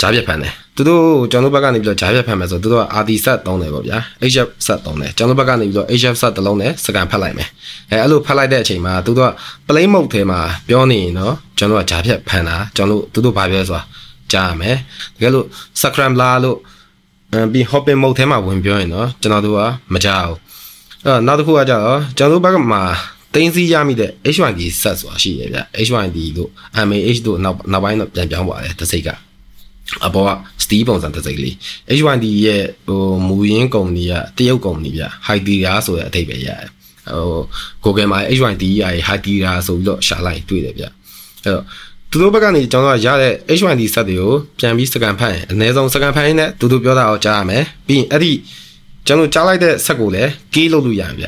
[0.00, 3.98] ဂျာပြက်ဖမ်းတယ်သူတို့ကျွန်တော်ဘက်ကနေပြီးတော့ဂျာပြက်ဖမ်းမယ်ဆိုတော့သူတို့က RD set သုံးတယ်ပေါ့ဗျာ
[4.32, 7.48] HF set သုံးတယ်ကျွန်တော်ဘက်ကနေပြီးတော့ HF set တစ်လုံးနဲ့စကန်ဖတ်လိုက်မယ်
[7.90, 9.32] အဲအဲ့လိုဖတ်လိုက်တဲ့အချိန်မှာသူတို့က
[9.68, 13.82] play mode ထဲမှာပြောနေရင်တော့ကျွန်တော်ကဂျာပြက်ဖမ်းတာကျွန်တော်သူတို့ဘာပြောလဲဆိုတာ
[14.32, 14.76] ကြားရမယ်
[15.14, 15.46] တကယ်လို့
[15.80, 16.58] scrambler လို့
[17.52, 19.60] ပြီး hopping mode ထဲမှာဝင်ပြောရင်တော့ကျွန်တော်တို့က
[19.94, 20.38] မကြားဘူး
[21.06, 22.82] အဲ့နောက်တစ်ခုကကြတော့ကျွန်တော်တို့ဘက်ကမှာ
[23.34, 26.50] တင်းစီရမိတဲ့ H1D ဆက်ဆိုတာရှိတယ်ဗျ H1D တို့
[26.86, 29.08] MAH တို့နောက်နောက်ပိုင်းတော့ပြန်ပြောင်းပါတယ်တစ်စိတ်က
[30.06, 30.30] အပေါ်က
[30.64, 31.54] steel ပုံစံတစ်စိတ်လေး
[31.98, 36.68] H1D ရဲ့ဟိုမူရင်းကုမ္ပဏီကတရုတ်ကုမ္ပဏီဗျ Hytera ဆိုတဲ့အဓိပ္ပာယ်ရတယ်
[37.10, 37.42] ဟို
[37.84, 40.92] Google မှာ H1D ရ Hytera ဆိုပြီးတော့ရှာလိုက်တွေ့တယ်ဗျအဲ့
[41.54, 41.64] တော့
[42.10, 48.32] သူတို့ဘက်ကနေကျွန်တော်ရတဲ့ H1D ဆက်တွေကိုပြန်ပြီးစကန်ဖတ်ရင်အနည်းဆုံးစကန်ဖတ်ရင်လည်းသူတို့ပြောတာကိုကြားရမယ်ပြီးရင်အဲ့ဒီ
[49.06, 51.26] ကျွန်တော်ကြားလိုက်တဲ့ဆက်ကိုလည်းကေးလုပ်လို့ရတယ်ဗျ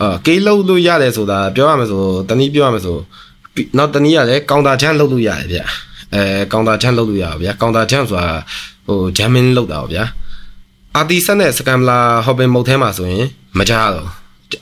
[0.00, 2.96] အာကေးလုပ်လို့ရတယ်ဆိုတာပြောရမယ်ဆိုတနည်းပြောရမယ်ဆို
[3.76, 5.60] နောက်တနည်းကလည်းကောင်တာချမ်းလုပ်လို့ရတယ်ဗျ
[6.14, 8.28] အဲကောင်တာချမ်းလုပ်လို့ရပါဗျာကောင်တာချမ်းဆိုတာ
[8.86, 10.04] ဟိုဂျမ်မင်လုပ်တာပါဗျာ
[10.96, 13.26] အာတီဆက်နဲ့စကမ်လာဟော့ပင်မုတ်ထဲမှာဆိုရင်
[13.58, 14.08] မကြားတော့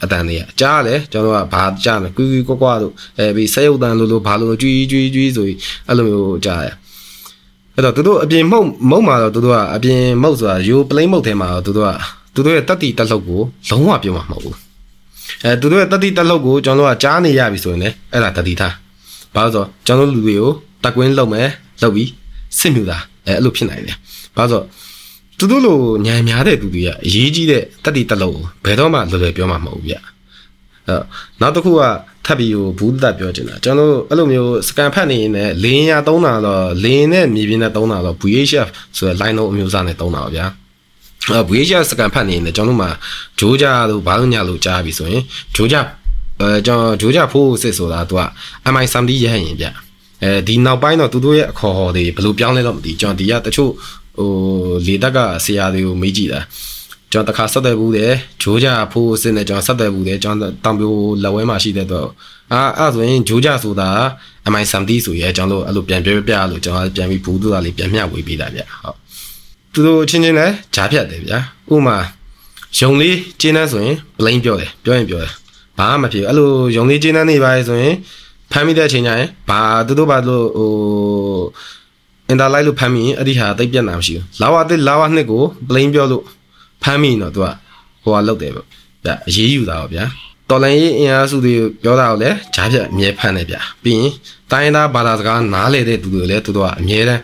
[0.03, 6.69] အတန်တွေကကြားရတယ်ကျွန်တော်ကဘာကြားလဲကွီကွီကွာကွာတို့အဲပြီးဆက်ရုပ်တန်လို့လို့ဘာလို့ကြွီးကြွီးကြွီးဆိုပြီးအဲ့လိုမျိုးကြားရ
[7.75, 11.93] အဲ့တော့သူတို့အပြင်မုတ်မုတ်မှာတော့သူတို့ကအပြင်မုတ်ဆိုတာယူပလိမ့်မုတ်ထဲမှာတော့သူတို့က
[12.39, 13.41] သူတို့ရဲ့တတိတက်လှုပ်ကို
[13.71, 14.57] လုံးဝပြောမှာမဟုတ်ဘူး
[15.45, 18.75] အဲသူတို့ရဲ့တတိတက်လှုပ်ကိုကျွန်တော်တို့ကကြားနေရပြီဆိုရင်လည်းအဲ့ဒါတတိထား
[19.35, 20.51] ဘာလို့ဆိုကျွန်တော်တို့လူတွေကို
[20.83, 21.49] တက်ကွင်းလှုပ်မယ်
[21.83, 22.09] လှုပ်ပြီး
[22.59, 23.97] စစ်မြူတာအဲအဲ့လိုဖြစ်နိုင်တယ်
[24.37, 24.65] ဘာလို့
[25.39, 29.95] ဆိုသူတို့လိုညံများတဲ့သူတွေကအရေးကြီးတဲ့တတိတက်လှုပ်ကိုဘယ်တော့မှလွယ်လွယ်ပြောမှာမဟုတ်ဘူးဗျ
[30.89, 30.97] အဲ
[31.41, 31.83] နောက်တစ်ခုက
[32.27, 40.47] ထပ်ပြီးဟိုဘူးတတ်ပြောချင်တာကျွန်တော်တို့အဲ့လိုမျိုးစကန်ဖတ်နေရင်လည်းလင်းရသုံးတာတော့လင်းနဲ့မြေပြင်နဲ့သုံးတာတော့ VHF ဆိုတဲ့ line လုံးအမျိုးအစားနဲ့သုံးတာပါဗျာ
[41.31, 42.91] အဲ VHS စကန်ဖတ်နေရင်ကျွန်တော်တို့မှာ
[43.39, 45.23] ဂျိုးကြလို့ဘာလို့ညလို့ကြားပြီဆိုရင်
[45.57, 45.77] ဂျိုးကြ
[46.41, 48.23] အဲကျွန်တော်ဂျိုးကြဖိုးစစ်ဆိုတာသူက
[48.73, 49.67] MI 70ရဟရင်ဗျ
[50.23, 53.71] အဲဒီနောက်ပိုင်းတော့သူတို့ရဲ့အခေါ်ဟော်တွေဘယ်လိုပြောင်းလဲတော့မသိကျွန်တော်ဒီကတချို့
[54.19, 54.31] ဟို
[54.87, 56.41] လေတက်ကဆရာတွေကိုမေးကြည့်တာ
[57.13, 60.93] ကျွန်တော်တခါဆက်သွယ်ဘူးတယ်ဂျိုးကြဖိုးစစ်နဲ့ကျွန်တော်ဆက်သွယ်ဘူးတယ်ကျွန်တော်တောင်ပြို
[61.23, 62.09] လက်ဝဲမှာရှိတဲ့တော့
[62.53, 63.91] အာအဲ့ဆိုရင်ဂျိုးကြဆိုတာ
[64.53, 68.97] MI 70ဆိုရဲကျွန်တော်အဲ့လိုပြန်ပြပြလို့ကျွန်တော်ပြန်ပြီးဘူးတူတာလေးပြန်မျှဝေပေးတာဗျဟုတ်
[69.73, 71.39] သူတို့ချင်းချင်းလည်းဂျားဖြတ်တယ်ဗျာ
[71.75, 71.97] ဥမာ
[72.79, 75.33] ယုံလေးကျင်းနှန်းဆိုရင် blame ပြောတယ်ပြောရင်ပြောတယ်
[75.79, 77.95] ဘာမှမဖြစ်အဲ့လိုယုံလေးကျင်းနှန်းနေပါလေဆိုရင်
[78.53, 80.71] ဖမ်းမိတဲ့အချိန်ကျရင်ဘာသူတို့ဘာလို့ဟို
[82.29, 86.25] အင်တာလိုက်လို့ဖမ်းမိရင်အဲ့ဒီဟာတိတ်ပြတ်နာမရှိဘူးလာဝတစ်လာဝနှစ်ကို blame ပြောလို့
[86.83, 87.47] ဖမ်းမိရင်တော့သူက
[88.03, 88.67] ဟိုဟာလောက်တယ်ပေါ့
[89.05, 90.05] ဗျအရေးယူတာပေါ့ဗျာ
[90.49, 94.13] တော်လိုင်းရေးအင်အားစုတွေပြောတာကိုလည်းဂျားဖြတ်အမြဲဖမ်းတယ်ဗျပြီးရင်
[94.51, 97.23] တိုင်းသားဘာသာစကားနားလေတဲ့သူတွေလည်းသူတို့ကအမြဲတမ်း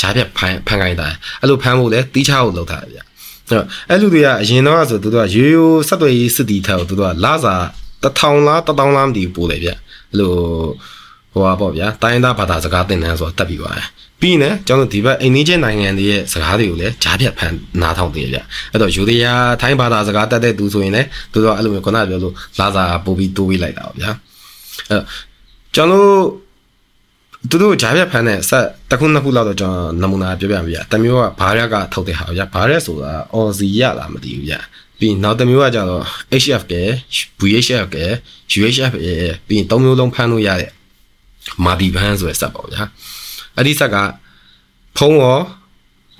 [0.00, 1.08] ဂျားပြက်ဖန်ဖန်ခိုင်းတာ
[1.40, 7.54] အဲ့လိုဖမ်းဖို့လဲတီးချဖို့လုပ်တာဗျအဲ့တော့အဲ့လူတွေကအရင်တော့ဆိုသူတို့ကရိုးရိုးဆက်သွယ်ရေးစစ်တီထက်ကိုသူတို့ကလာစာ
[8.02, 9.78] တထောင်လားတထောင်လားမသိဘူးပို့တယ်ဗျအဲ့
[10.18, 10.32] လို
[11.32, 13.86] ဟိုပါပေါ့ဗျာတိုင်းသားဘာသာစကားသင်တန်းဆိုတာတက်ပြီးပါတယ်
[14.20, 18.38] ပြီးနေကျွန်တော်ဒီဘက်အိန္ဒိယနိုင်ငံတွေရဲ့စကားတွေကိုလည်းကြားပြတ်ဖန်နားထောင်သေးကြ
[18.72, 24.10] အဲ့တော့ယူရီးယားထိုင်းဘာသာစကားတက်တဲ့သူဆိုရင်လည်းသူတို့ကအဲ့လိုမျိုးခုနပြောလို့လာစာပို့ပြီးတိုးပြီးလိုက်တာပေါ့ဗျာ
[24.88, 25.04] အဲ့တော့
[25.74, 26.10] ကျွန်တော်
[27.50, 34.54] သူတို့ဂျားပြတ်ဖမ်းတဲ့ဆက်တစ်ခုနှစ်ခုလောက်တော့ကျွန်တော်နမူနာပြောပြပြတမျိုးကဘာရက်ကထုတ်တဲ့ဟာဗျဘာရက်ဆိုတာအော်စီရလားမသိဘူးဗျ
[34.98, 36.04] ပြီးနောက်တစ်မျိုးကကြတော့
[36.42, 36.74] HF က
[37.40, 37.98] VHF က
[38.58, 38.92] UHF
[39.46, 40.70] ပြီးသုံးမျိုးလုံးဖမ်းလို့ရတဲ့
[41.64, 42.82] မာဒီဘန်းဆိုတဲ့ဆက်ပေါ့ဗျာ
[43.56, 43.96] အဲ့ဒီဆက်က
[44.96, 45.40] ဖုံးရော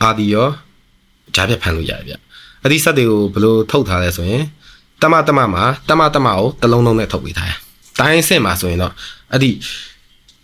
[0.02, 0.48] အာဒီရော
[1.34, 2.12] ဂျားပြတ်ဖမ်းလို့ရတယ်ဗျ
[2.62, 4.44] အဲ့ဒီဆက်တွေကိုဘယ်လိုထုတ်ထားလဲဆိုရင်
[5.02, 7.58] တမတမမှာတမတမကိုတလုံးလုံးနဲ့ထုတ်ပေးထားတယ်
[7.98, 8.92] တိုင်းအဆင့်မှာဆိုရင်တော့
[9.32, 9.50] အဲ့ဒီ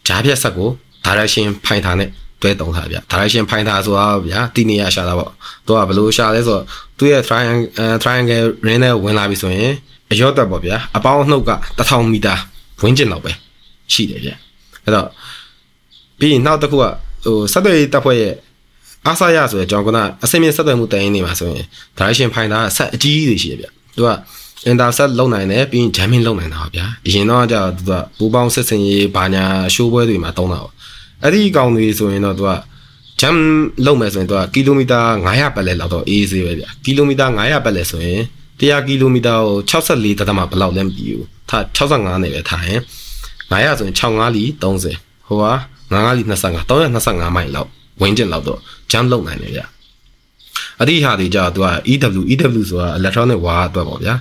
[0.07, 0.69] ဂျားပြက်ဆက်ကို
[1.07, 2.09] direction ဖိုင်ထားနဲ့
[2.43, 5.31] တွဲတုံးထားဗျ direction ဖိုင်ထားဆိုတာဗျာတီနေရရှာတာပေါ့
[5.67, 6.65] သူကဘယ်လိုရှာလဲဆိုတော့
[6.99, 7.63] သူရဲ့ triangle
[8.03, 9.73] triangle ring နဲ့ဝင်လာပြီဆိုရင်
[10.13, 12.35] အရော့တက်ပေါ့ဗျာအပေါင်းနှုတ်က1000မီတာ
[12.83, 13.33] ဝင်းကျင်လောက်ပဲ
[13.93, 14.31] ရှိတယ်ဗျ
[14.85, 15.09] အဲ့တော့
[16.19, 16.85] ပြီးရင်နောက်တစ်ခုက
[17.25, 18.35] ဟိုဆက်သွယ်ရေးတပ်ဖွဲ့ရဲ့
[19.07, 21.67] အားစားရဆိုရကျွန်တော်ကအစိမ့်မြင့်ဆက်သွယ်မှုတိုင်ရင်းနေမှာဆိုရင်
[21.99, 23.67] direction ဖိုင်တာဆက်အကြီးကြီးတွေရှိတယ်ဗျ
[23.97, 24.09] သူက
[24.71, 30.73] intercept လုပ်နိုင်တယ်ပြီးရင် jamming လုပ်နိုင်တာပါဗျာအရင်တော့ကျတော့သူကပူပေါင်းဆက်စင်ရေးဘာညာရှိုးပွဲတွေမှာတုံးတာပေါ့
[31.23, 32.53] အဲ့ဒီအကောင်တွေဆိုရင်တော့သူက
[33.21, 33.37] jam
[33.87, 38.21] လုပ်မယ်ဆိုရင်သူကကီလိုမီတာ900ပတ်လဲလောက်တော့အေးဆေးပဲဗျာကီလိုမီတာ900ပတ်လဲဆိုရင်
[38.61, 42.81] 100ကီလိုမီတာကို64တသမဘယ်လောက်လဲမပြီးဘူးထား65နဲ့ပဲထားရင်
[43.51, 45.47] 900ဆိုရင်65လီ30ဟိုက
[45.93, 47.69] 95လီ25 325မိုင်လောက်
[48.01, 49.67] ဝင်းကျင်လောက်တော့ jam လုပ်နိုင်တယ်ဗျာ
[50.83, 54.15] အဒီဟာတွေကြာသူက EW EW ဆိုတာ electronic wire အတွက်ပေါ့ဗျာ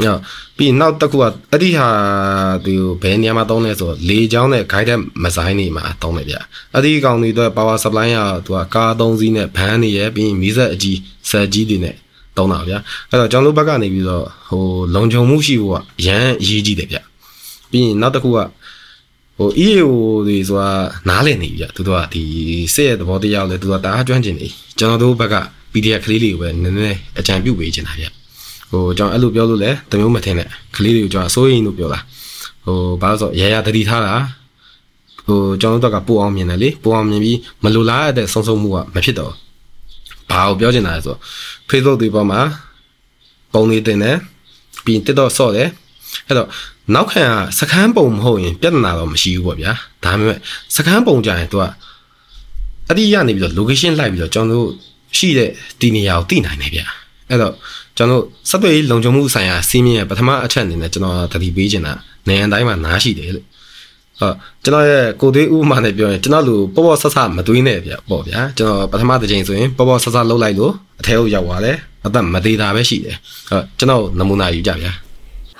[0.00, 0.18] အဲ့
[0.56, 1.88] ပြီးနောက်တစ်ခုကအဒီဟာ
[2.64, 6.40] သူဘယ်နေရာမှာသုံးလဲဆိုတော့လေချောင်းနဲ့ guided missile တွေမှာသုံးတယ်ဗျာ
[6.76, 10.98] အဒီကောင်တွေအတွက် power supply ကသူကကား၃စီးနဲ့ဘန်းတွေရပြီးမီးစက်အကြီး
[11.30, 11.96] ဆက်ကြီးတွေနဲ့
[12.36, 12.78] သုံးတာဗျာ
[13.10, 17.02] အဲ့တော့ကျွန်တော်တို့ဘက်ကနေပြီးတော့ဟိုလုံခြုံမှုရှိဖို့ကရန်အရေးကြီးတယ်ဗျာ
[17.70, 18.38] ပြီးရင်နောက်တစ်ခုက
[19.38, 19.90] ဟို EAO
[20.26, 20.70] တွေဆိုတာ
[21.08, 22.22] နားလည်နေပြီဗျသူတို့ကဒီ
[22.74, 25.34] စစ်ရဲ့သဘောတရားကိုလည်းသူကတအားကျွမ်းကျင်နေကျွန်တော်တို့ဘက်က
[25.74, 28.06] PDF ကလေးတွေကိုပဲနည်းနည်းအကြံပြုပေးချင်တာဗျ
[28.70, 31.98] ဟိုကျွန်တော်အဲ့လိုပြောလို့လဲတမျိုးမထင်နဲ့ကလေးတွေကိုကျွန်တော်အစိုးရင်းလို့ပြောတာ
[32.64, 34.14] ဟိုဘာလို့ဆိုရရတတိထားတာ
[35.26, 39.32] ဟိုကျွန်တော်တို့ကပိုအောင်မြင်တယ်လေပိုအောင်မြင်ပြီးမလိုလားတဲ့ဆုံးဆုံးမှုကမဖြစ်တော့
[40.30, 41.16] ဘာကိုပြောချင်တာလဲဆို
[41.68, 42.40] Facebook တွေပေါ်မှာ
[43.52, 44.16] ပုံတွေတင်တယ်
[44.84, 45.68] ပြီးရင် TikTok ဆော့တယ်
[46.26, 46.48] အဲ့တော့
[46.94, 49.72] နောက်ခံကစကန်းပုံမဟုတ်ရင်ပြဿနာတော့မရှိဘူးပေါ့ဗျာ
[50.04, 50.38] ဒါပေမဲ့
[50.76, 51.64] စကန်းပုံကြရင်သူက
[52.88, 54.70] အဲ့ဒီရနေပြီးတော့ location လိုက်ပြီးတော့ကျွန်တော်တို့
[55.16, 56.80] ရှိတဲ့ဒီနေရာကိုသိနိုင်တယ်ဗျ
[57.30, 57.54] အဲ့တော့
[57.96, 61.92] ကျွန်တော်စက်သွေးလုံခြုံမှုဆိုင်ရာစီးမြင်ရဲ့ပထမအချက်အနေနဲ့ကျွန်တော်တတိပေးချင်တာ
[62.28, 63.46] နေရာတိုင်းမှာနားရှိတယ်လို့
[64.20, 73.16] ဟုတ်ကျွန်တော်ရဲ့ကိုသွေးဥပမာနဲ့ပြောရင်ကျွန်တော်လူပေါ့ပေါ့ဆဆမသွေးနဲ့ဗျပေါ့ဗျာကျွန်တော်ပထမတစ်ချိန်ဆိုရင်ပေါ့ပေါ့ဆဆလှုပ်လိုက်လို့အထဲကိုရောက်သွားတယ်အသက်မသေးတာပဲရှိတယ်
[73.48, 74.92] ဟုတ်ကျွန်တော်နမူနာယူကြဗျာ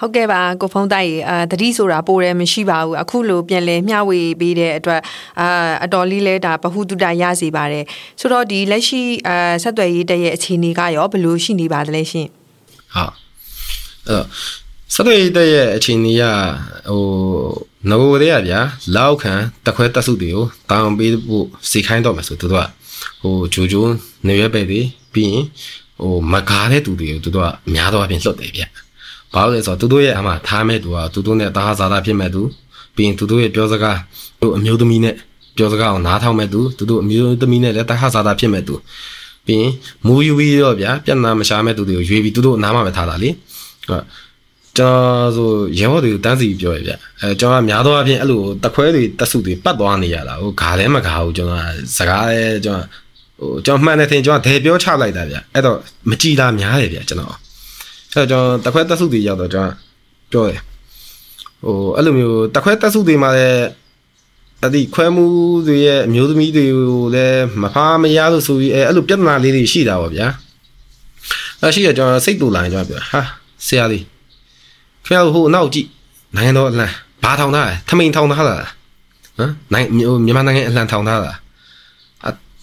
[0.00, 5.00] ဟုတ်ကဲ့ပါကိုဖုံးတိုက်ရေအာတတိဆိုတာပိုတယ်မရှိပါဘူးအခုလိုပြန်လဲမျှဝေပေးတဲ့အတွက်
[5.40, 5.48] အာ
[5.84, 7.84] အတော်လေးလဲဒါဘဟုတုတရစေပါတယ်
[8.20, 12.28] ဆိုတော့ဒီလက်ရှိအာဆက်သွယ်ရေးတရဲ့အခြေအနေကရောဘယ်လိုရှိနေပါသလဲရှင်
[12.94, 13.12] ဟုတ်
[14.06, 14.26] အဲ့တော့
[14.94, 16.22] ဆက်သွယ်ရေးတရဲ့အခြေအနေက
[16.88, 17.04] ဟို
[17.90, 18.60] ငိုတဲ့ရဗျာ
[18.96, 19.32] လောက်ခံ
[19.66, 22.66] တခွဲတက်စုတွေကိုတောင်းပေးဖို့စီခိုင်းတော့မယ်ဆိုသူတို့က
[23.22, 23.86] ဟိုဂျိုဂျို
[24.26, 24.80] နေရွက်ပဲတွေ
[25.14, 25.44] ပြီးရင်
[26.00, 28.62] ဟိုမကားတဲ့သူတွေကိုသူတို့ကအများသောအားဖြင့်လွတ်တယ်ဗျ
[29.34, 32.42] ဘာလို့လဲဆိုတော့သူတို့ရဲ့အမှထားမဲ့သူကသူတို့နဲ့တာဟာဇာတာဖြစ်မဲ့သူ
[32.96, 33.98] ပြီးရင်သူတို့ရဲ့ပြောစကား
[34.40, 35.14] သူအမျိုးသမီးနဲ့
[35.56, 38.74] ပြောစကားကိုနားထောင်မဲ့သူသူတို့အမျိုးသမီးနဲ့လည်းတာဟာဇာတာဖြစ်မဲ့သူ
[39.46, 39.72] ပြီးရင်
[40.06, 43.30] မူယူပြီးတော့ဗျာပြဿနာမရှာမဲ့သူတွေကိုရွေးပြီးသူတို့နားမှာပဲထားတာလေ
[43.88, 44.04] ဟုတ်
[44.78, 51.62] ကျွန်တော်ဆိုရဲဘော်တွေကိုတန်းစီပြောရဗျအဲကျွန်တော်ကများသောအားဖြင့်အဲ့လိုတခွဲတွေတက်စုတွေပတ်သွားနေရတာဟိုဂါလဲမဂါဘူးကျွန်တော်
[51.96, 52.86] စကားလဲကျွန်တော်
[53.40, 55.76] ဟိုကျွန်တော်မှန်တယ်ထင်ကျွန်တော်ဒဲပြောချလိုက်တာဗျအဲ့တော့
[56.10, 57.34] မကြည်တာများတယ်ဗျကျွန်တော်
[58.14, 59.74] အဲ့တော့ကျွန်တော်တခွဲတက်စုတွေရောက်တော့ကျွန်တော်
[60.32, 60.60] ပြောတယ်
[61.64, 63.66] ဟိုအဲ့လိုမျိုးတခွဲတက်စုတွေမှာလည်း
[64.62, 65.24] တတိခွဲမှု
[65.66, 70.26] တွေရဲ့အမျိုးသမီးတွေကိုလည်းမဖားမရလို့ဆိုပြီးအဲအဲ့လိုပြဿနာလေးတွေရှိတာပါဗျာ
[71.60, 73.20] အဲ့ရှိရကျွန်တော်စိတ်တူလာရင်ကျွန်တော်ပြောဟာ
[73.66, 74.04] ဆရာလေး
[75.04, 75.88] ခင်ဗျားဟိုနောက်ကြည့်
[76.36, 76.88] နိုင်ငံတော်အလံ
[77.24, 78.58] ဘာထောင်ထားလဲထမိန်ထောင်ထားလား
[79.38, 79.86] ဟမ်နိုင်
[80.26, 81.36] မြန်မာနိုင်ငံအလံထောင်ထားလား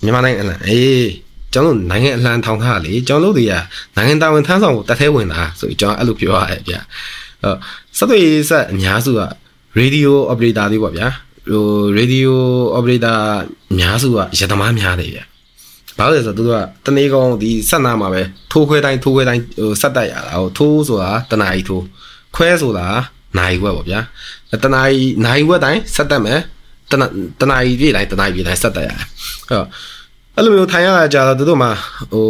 [0.03, 1.09] မြန်မာနိုင်ငံအလံအေး
[1.53, 3.53] ကျွန်တော်နိုင်ငံအလံထောင်ထားလေကျွန်တော်တို့တွေက
[3.95, 6.75] နိုင်ငံတာဝန်ထမ်းဆောင်ကိုတတ်သေးဝင်တာဆိုပြီးကျွန်တော်အဲ့လိုပြောရတယ်ဗျ
[7.43, 7.51] အဲ
[7.97, 9.21] စက်သွေးဆက်အများစုက
[9.79, 11.07] radio operator တွေပေါ့ဗျာ
[11.51, 11.65] ဟို
[11.97, 12.31] radio
[12.77, 13.17] operator
[13.71, 15.19] အများစုကရသမားများတယ်ဗျ
[15.97, 21.83] ဘာလို့လဲဆိုတော့သူတို့ကတနေ့ကောင်ဒီဆက်နာမှာပဲထိုးခွဲတိုင်းထိုးခွဲတိုင်းဟိုဆက်တက်ရတာဟိုထိုးဆိုတာတနာရီထိုး
[22.35, 22.87] ခွဲဆိုတာ
[23.37, 23.99] နိုင်ဝက်ပေါ့ဗျာ
[24.63, 26.39] တနာရီနိုင်ဝက်တိုင်းဆက်တက်မယ်
[26.91, 27.05] တနာ
[27.41, 29.67] တနာရီပြည့်တိုင်းတနာရီပြည့်တိုင်းဆက်တက်ရတယ်အဲ့တော့
[30.35, 31.69] အဲ့လိုမျိုးထိုင်ရတာကြာတော့တို့မှ
[32.11, 32.25] ဟို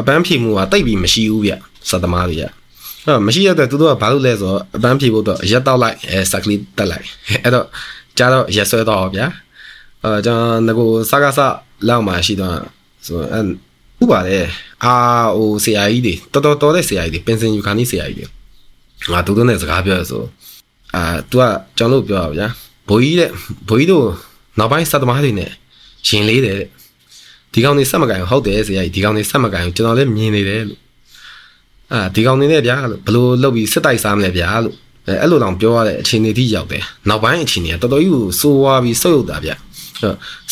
[0.00, 1.52] အပန်းဖြေမှုကတိတ်ပြီးမရှိဘူးဗျ
[1.88, 7.06] စက်သမားတွေကအဲ့မရှိရတဲ့သူတို့ကဘာလို့လဲဆိုတော့အပန်းဖြေဖို့တော့ရက်တောက်လိုက်အဲစက်ကလေးတက်လိုက်
[7.44, 7.66] အဲ့တော့
[8.18, 9.26] ကြာတော့ရက်ဆွဲတော့ဗျာ
[10.02, 11.40] အဲကျွန်တော်ငကိုစကားစ
[11.88, 12.56] လောက်မှရှိတော့
[13.06, 13.40] ဆိုအဲ
[14.02, 14.36] ဥပါလေ
[14.84, 14.94] အာ
[15.36, 18.26] ဟိုဆရာကြီးတွေတော်တော်တော်တဲ့ဆရာကြီးတွေပင်စင်ယူခါနီးဆရာကြီးတွေ
[19.12, 20.22] ငါတို့တို့နဲ့စကားပြောရဆို
[20.94, 21.42] အာ तू က
[21.78, 22.48] ကျွန်တော်တို့ပြောရဗျာ
[22.88, 23.30] ဘိုးကြီးတဲ့
[23.68, 24.06] ဘိုးကြီးတို့
[24.58, 25.50] နောက်ပိုင်းစက်သမားတွေနဲ့
[26.08, 26.68] ရှင်လေးတယ်တဲ့
[27.54, 30.80] ဒီကောင်နေဆက်မကန်ဟုတ်တယ်ဆရာကြီးဒီကောင်နေဆက်မကန်ကျွန်တော်လည်းမြင်နေတယ်လို့
[31.92, 34.74] အာဒီကောင်နေနဲ့ဗျာလို့ဘလို့လုပ်ပြီးစစ်တိုက်စားမလဲဗျာလို့
[35.06, 39.50] အဲအဲ့လိုတောင်ပြောရတဲ့အခြေအနေထိရောက်တယ်နောက်ပိုင်းအခြေအနေကတော်တော်ကြီးကိုစိုးဝါးပြီးဆုတ်ယုတ်တာဗျ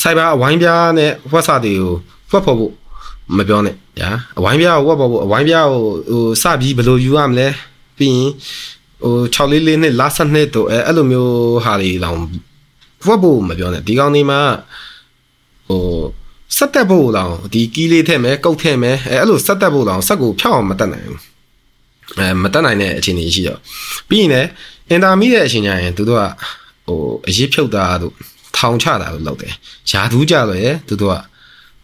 [0.00, 1.92] စိုက်ဘာအဝိုင်းပြားနဲ့ဝက်စာတွေကို
[2.30, 2.72] ဖွက်ဖို့ဖို့
[3.36, 7.52] မပြောနဲ့ဗျာအဝိုင်းပြားကိုဝက်ဖို့ဖို့အဝိုင်းပြားကိုဟိုစပြီးဘယ်လိုယူရမလဲဟ
[7.98, 8.30] ပြီးရင်
[9.04, 12.18] ဟို6လေးလေးနှစ်လာဆက်နှစ်တို့အဲအဲ့လိုမျိုးဟာတွေတောင်
[13.04, 14.58] ဖွက်ဖို့မပြောနဲ့ဒီကောင်ဒီမှာဟို
[16.56, 21.20] စက်တက်ဖို့တောင်ဒီကီးလေးထည့်မယ်ကုတ်ထည့်မယ်အဲအဲ့လိုစက်တက်ဖို့တောင်စက်ကိုဖြောက်အောင်မတက်နိုင်ဘူး
[22.18, 23.58] အဲမတက်နိုင်တဲ့အခြေအနေရှိတော့
[24.08, 24.48] ပြီးရင်လည်း
[24.88, 26.24] အင်တာမီရဲ့အချိန်ကျရင်သူတို့က
[26.86, 28.14] ဟိုအရေးဖြုတ်တာတို့
[28.56, 29.52] ထောင်ချတာလို့လုပ်တယ်
[29.90, 31.16] ယာဒူးကြတော့ရသူတို့က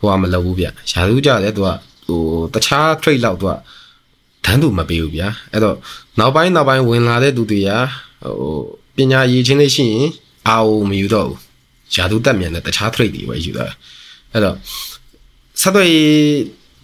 [0.00, 1.68] ဟိုကမလုပ်ဘူးဗျယာဒူးကြတယ်သူက
[2.06, 2.22] ဟို
[2.54, 3.52] တခြား trade လောက်သူက
[4.44, 5.76] တန်းသူမပေးဘူးဗျာအဲ့တော့
[6.18, 7.70] နောက်ပိုင်းနောက်ပိုင်းဝင်လာတဲ့သူတွေက
[8.22, 8.60] ဟို
[8.96, 10.08] ပညာရည်ချင်းလေးရှိရင်
[10.48, 11.38] အာအိုမယူတော့ဘူး
[11.94, 13.66] ယာဒူးတက်မြန်တဲ့တခြား trade တွေပဲယူတာ
[14.32, 14.56] အဲ့တော့
[15.60, 15.90] ဆက်သွယ်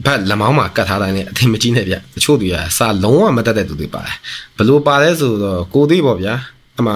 [0.05, 4.17] ဘတ်လက်မောင်းမှာကတ်ထားတိုင်းနဲ့အထင်မကြီးနဲ့ဗျတချို့တွေကစာလုံးဝမတက်တဲ့သူတွေပါတယ်
[4.57, 6.35] ဘလို့ပါလဲဆိုတော့ကိုသေးပေါ့ဗျာ
[6.79, 6.93] အမှ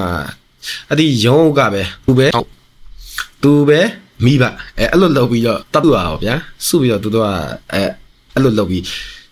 [0.88, 2.26] အဲ့ဒီရုံးကပဲသူပဲ
[3.42, 3.80] သူပဲ
[4.24, 4.44] မိဘ
[4.78, 6.34] အဲအဲ့လိုလုပ်ပြီးတော့တပ်သူပါဗျာ
[6.66, 7.28] စုပြီးတော့သူတို့က
[7.72, 7.82] အဲ
[8.34, 8.84] အဲ့လိုလုပ်ပြီး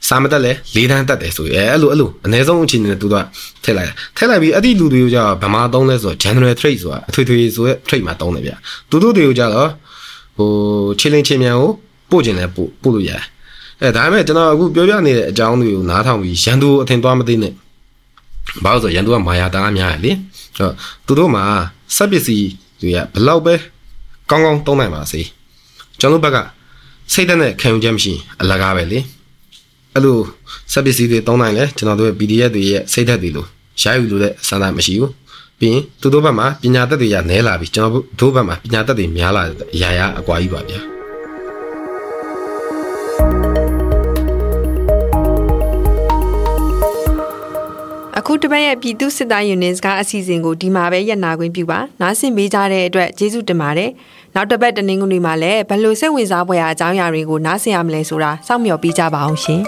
[0.09, 3.27] စာမတက်လဲလေးတန်းတက်တယ်ဆိုရင်အဲအဲ့လိုအဲ့လိုအနည်းဆုံးအချိန်နဲ့သူတို့က
[3.65, 8.57] ထည့်လိုက်ထည့်လိုက်ပြီးအဲ့ဒီလူတွေကိုကြတော့ဗမာသုံးလဲဆိုတော့ general trade ဆိုတာအထွေထွေဆိုတဲ့ trade မှာသုံးတယ်ဗျာ
[8.91, 9.71] သူတို့တွေကိုကြတော့
[10.37, 10.51] ဟို
[10.99, 11.71] ချင်းလင်းချင်းမြန်ကို
[12.11, 13.23] ပို့ကျင်လဲပို့ပို့လို့ရတယ်
[13.83, 17.53] အဲဒါပေမဲ့ကျွန်တော်အခုပြောပြနေတဲ့အကြောင်းတွေကိုနားထောင်ပြီးရန်သူအထင်သွားမသိနဲ့
[18.65, 20.19] ဘာလို့ဆိုရန်သူကမာယာတားများတယ်လေအဲ့
[20.59, 20.73] တော့
[21.07, 21.45] သူတို့မှာ
[21.97, 22.49] စက်ပစ္စည်း
[22.81, 23.55] တွေကဘလောက်ပဲ
[24.31, 25.21] ကောင်းကောင်းသုံးနိုင်ပါစေ
[26.01, 26.39] ကျွန်တော်ဘက်က
[27.13, 28.99] စိတ်သက်နဲ့ခံယူချက်မရှိအလကားပဲလေ
[29.95, 30.19] အဲ့လို
[30.73, 33.49] စက်ပစ္စည်းတွေသုံးနိုင်လဲကျွန်တော်တို့ရဲ့ PDF တွေရဲ့စိတ်သက်တွေလို့
[33.83, 35.13] ရယူလို့တဲ့စံတမရှိဘူး
[35.61, 40.81] ပြီးရင်သူတို့ဘက်မှာပညာတတ်တွေရနဲလာပြီကျွန်တော်တို့ဘက်မှာပညာတတ်တွေများလာတဲ့အရာရာအကွာကြီးပါဗျာ
[48.19, 53.91] အခုတပတ်ရဲ့ပြည်သူစစ်သားယူနစ်ကအစီအစဉ်ကိုဒီမှာပဲရပ်နာခွင့်ပြုပါနားဆင်ပေးကြတဲ့အတွက်ကျေးဇူးတင်ပါတယ်
[54.35, 59.63] နောက်တစ်ပတ်တနင်္ဂနွေမှာလည်းဘယ်လိုစိတ်ဝင်စားဖွယ်ရာအကြောင်းအရာတွေကိုနားဆင်ရမလဲဆိုတာစောင့်မျှော်ပေးကြပါအောင်ရှင်